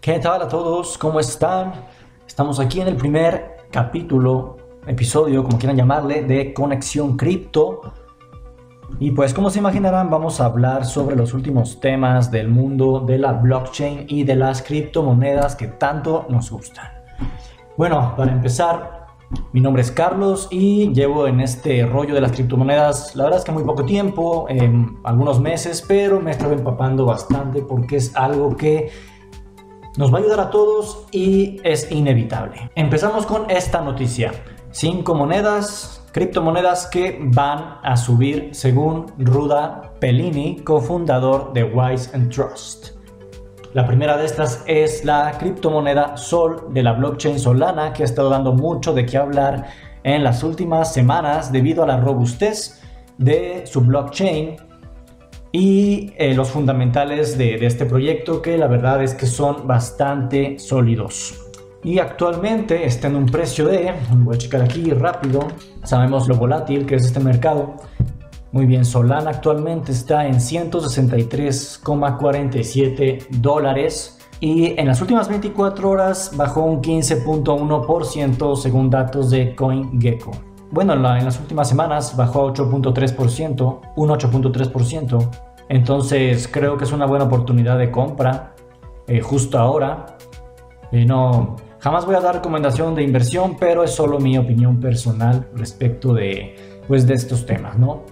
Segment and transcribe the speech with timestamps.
[0.00, 0.96] ¿Qué tal a todos?
[0.96, 1.74] ¿Cómo están?
[2.26, 7.82] Estamos aquí en el primer capítulo, episodio, como quieran llamarle, de Conexión Cripto.
[8.98, 13.18] Y pues como se imaginarán vamos a hablar sobre los últimos temas del mundo de
[13.18, 16.86] la blockchain y de las criptomonedas que tanto nos gustan.
[17.76, 19.06] Bueno, para empezar,
[19.52, 23.44] mi nombre es Carlos y llevo en este rollo de las criptomonedas, la verdad es
[23.44, 24.46] que muy poco tiempo,
[25.04, 28.90] algunos meses, pero me he estado empapando bastante porque es algo que
[30.00, 32.70] nos va a ayudar a todos y es inevitable.
[32.74, 34.32] Empezamos con esta noticia.
[34.70, 42.92] Cinco monedas, criptomonedas que van a subir según Ruda Pellini, cofundador de Wise and Trust.
[43.74, 48.30] La primera de estas es la criptomoneda Sol de la blockchain Solana, que ha estado
[48.30, 49.66] dando mucho de qué hablar
[50.02, 52.80] en las últimas semanas debido a la robustez
[53.18, 54.56] de su blockchain
[55.52, 61.46] y eh, los fundamentales de, este proyecto que la verdad es que son bastante sólidos.
[61.82, 65.48] Y actualmente está en un precio de, voy a checar aquí rápido,
[65.82, 67.76] sabemos lo volátil que es este mercado.
[68.52, 76.64] Muy bien, Solana actualmente está en 163,47 dólares y en las últimas 24 horas bajó
[76.64, 80.49] un 15.1% según datos de CoinGecko.
[80.72, 85.30] Bueno, en, las últimas semanas bajó 8.3%, un 8.3%.
[85.68, 88.54] Entonces creo que es una buena oportunidad de compra
[89.08, 90.16] eh, justo ahora.
[90.92, 95.48] Eh, no, jamás voy a dar recomendación de inversión, pero es solo mi opinión personal
[95.56, 98.04] respecto de, pues, de estos temas, ¿no?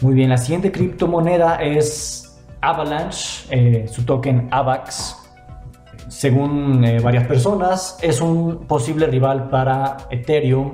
[0.00, 5.16] Muy bien, la siguiente criptomoneda es Avalanche, eh, su token AVAX.
[6.08, 10.72] Según varias personas, es un posible rival para Ethereum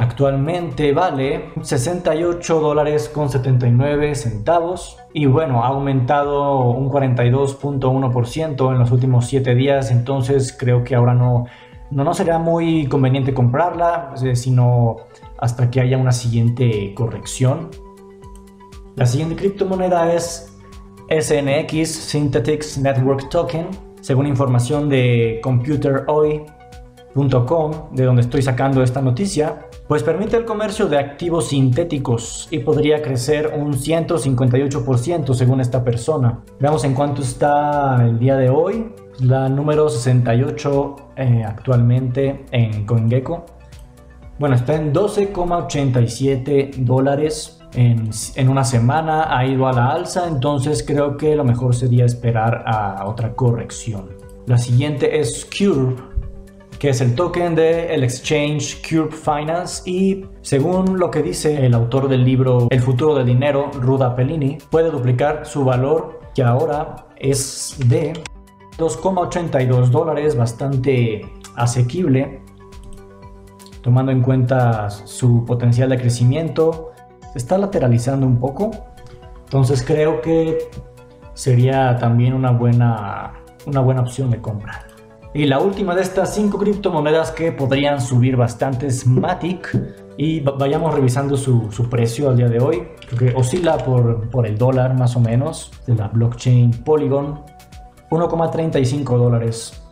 [0.00, 8.92] Actualmente vale 68 dólares con 79 centavos y bueno, ha aumentado un 42.1% en los
[8.92, 11.46] últimos 7 días, entonces creo que ahora no,
[11.90, 14.98] no, no será muy conveniente comprarla, sino
[15.36, 17.70] hasta que haya una siguiente corrección.
[18.94, 20.56] La siguiente criptomoneda es
[21.10, 23.66] SNX Synthetics Network Token,
[24.00, 30.98] según información de ComputerOI.com, de donde estoy sacando esta noticia pues permite el comercio de
[30.98, 36.40] activos sintéticos y podría crecer un 158% según esta persona.
[36.60, 43.46] Veamos en cuánto está el día de hoy, la número 68 eh, actualmente en CoinGecko.
[44.38, 50.84] Bueno, está en 12,87 dólares en, en, una semana, ha ido a la alza, entonces
[50.86, 54.10] creo que lo mejor sería esperar a otra corrección.
[54.46, 55.96] La siguiente es Cure
[56.78, 61.74] que es el token del el exchange Curve Finance y según lo que dice el
[61.74, 67.06] autor del libro El futuro del dinero, Ruda Pellini, puede duplicar su valor que ahora
[67.16, 68.12] es de
[68.78, 71.22] 2,82 dólares, bastante
[71.56, 72.42] asequible,
[73.82, 76.92] tomando en cuenta su potencial de crecimiento.
[77.32, 78.70] Se está lateralizando un poco,
[79.44, 80.70] entonces creo que
[81.34, 84.87] sería también una buena, una buena opción de compra.
[85.34, 89.76] Y la última de estas cinco criptomonedas que podrían subir bastante es Matic.
[90.16, 92.88] Y vayamos revisando su, precio al día de hoy.
[93.18, 97.40] Que oscila por, por el dólar más o menos de la blockchain Polygon.
[98.10, 99.82] 1,35 dólares.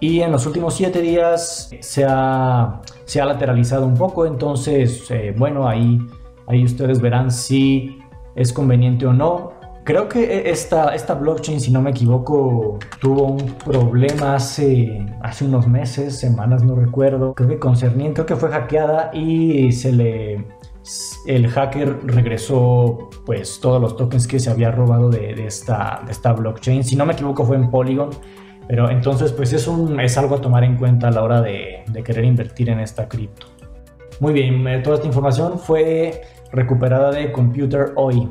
[0.00, 4.26] Y en los últimos 7 días se ha, se ha lateralizado un poco.
[4.26, 5.98] Entonces, eh, bueno, ahí,
[6.46, 7.98] ahí ustedes verán si
[8.34, 9.53] es conveniente o no.
[9.84, 15.44] Creo que e, esta, esta blockchain, si no me equivoco, tuvo un problema hace, hace
[15.44, 17.34] unos meses, semanas, no recuerdo.
[17.34, 20.46] Creo que concerniente, creo que fue hackeada y se le...
[21.26, 26.32] El hacker regresó pues todos los tokens que se había robado de, esta, de esta
[26.34, 26.84] blockchain.
[26.84, 28.10] Si no me equivoco fue en Polygon.
[28.66, 31.84] Pero entonces pues es, un, es algo a tomar en cuenta a la hora de,
[31.86, 33.46] de querer invertir en esta cripto.
[34.20, 38.30] Muy bien, eh, toda esta información fue recuperada de Computer Hoy.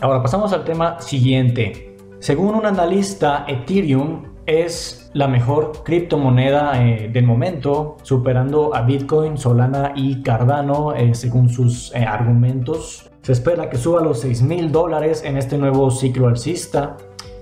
[0.00, 1.96] Ahora pasamos al tema siguiente.
[2.18, 9.94] Según un analista, Ethereum es la mejor criptomoneda eh, del momento, superando a Bitcoin, Solana
[9.96, 13.10] y Cardano eh, según sus eh, argumentos.
[13.22, 16.98] Se espera que suba los 6 mil dólares en este nuevo ciclo alcista.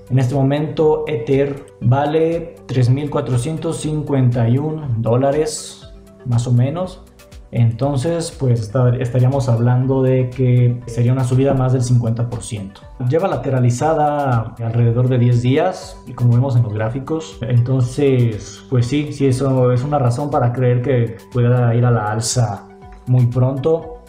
[0.08, 5.92] En este momento Ether vale 3.451 dólares
[6.24, 7.02] más o menos.
[7.54, 12.72] Entonces, pues estaríamos hablando de que sería una subida más del 50%.
[13.08, 17.38] Lleva lateralizada alrededor de 10 días, y como vemos en los gráficos.
[17.42, 22.10] Entonces, pues sí, sí, eso es una razón para creer que pueda ir a la
[22.10, 22.66] alza
[23.06, 24.00] muy pronto.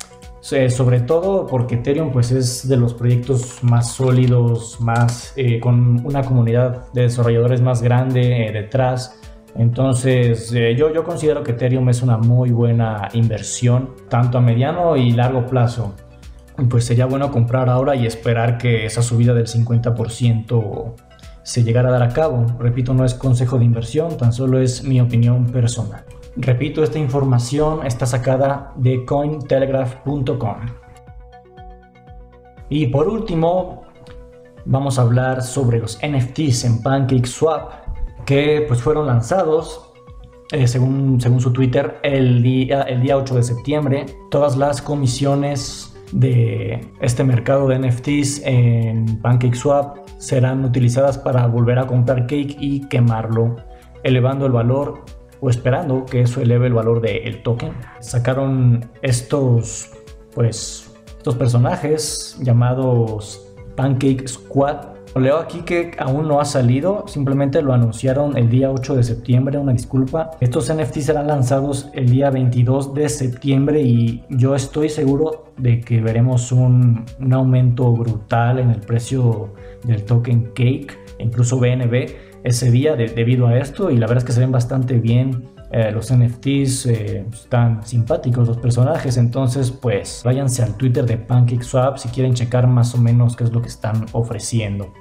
[0.41, 6.23] sobre todo porque Ethereum pues es de los proyectos más sólidos, más eh, con una
[6.23, 9.19] comunidad de desarrolladores más grande eh, detrás.
[9.55, 14.97] Entonces eh, yo, yo considero que Ethereum es una muy buena inversión, tanto a mediano
[14.97, 15.93] y largo plazo.
[16.69, 20.93] Pues sería bueno comprar ahora y esperar que esa subida del 50%
[21.43, 22.45] se llegara a dar a cabo.
[22.59, 26.03] Repito, no es consejo de inversión, tan solo es mi opinión personal.
[26.37, 30.57] Repito, esta información está sacada de cointelegraph.com.
[32.69, 33.83] Y por último,
[34.65, 37.84] vamos a hablar sobre los NFTs en PancakeSwap
[38.25, 39.93] que pues fueron lanzados
[40.51, 44.05] eh, según, según su Twitter el día, el día 8 de septiembre.
[44.29, 51.87] Todas las comisiones de este mercado de NFTs en PancakeSwap serán utilizadas para volver a
[51.87, 53.55] comprar cake y quemarlo,
[54.03, 55.03] elevando el valor
[55.41, 57.73] o esperando que eso eleve el valor del token.
[57.99, 59.91] Sacaron estos,
[60.33, 63.45] pues, estos personajes llamados
[63.75, 64.94] Pancake Squad.
[65.19, 69.57] Leo aquí que aún no ha salido, simplemente lo anunciaron el día 8 de septiembre,
[69.57, 70.31] una disculpa.
[70.41, 76.01] Estos NFTs serán lanzados el día 22 de septiembre y yo estoy seguro de que
[76.01, 79.53] veremos un, un aumento brutal en el precio
[79.85, 84.33] del token Cake, incluso BNB ese día debido a esto y la verdad es que
[84.33, 85.49] se ven bastante bien.
[85.71, 91.97] Eh, los NFTs eh, están simpáticos los personajes, entonces pues váyanse al Twitter de PancakeSwap
[91.97, 94.93] si quieren checar más o menos qué es lo que están ofreciendo.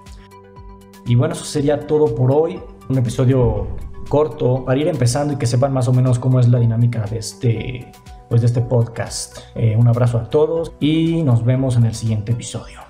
[1.06, 2.60] Y bueno, eso sería todo por hoy.
[2.88, 3.66] Un episodio
[4.08, 7.18] corto para ir empezando y que sepan más o menos cómo es la dinámica de
[7.18, 7.92] este,
[8.28, 9.38] pues, de este podcast.
[9.54, 12.83] Eh, un abrazo a todos y nos vemos en el siguiente episodio.